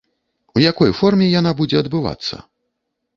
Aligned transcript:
У 0.55 0.61
якой 0.71 0.95
форме 0.99 1.27
яна 1.39 1.51
будзе 1.59 1.77
адбывацца? 1.83 2.41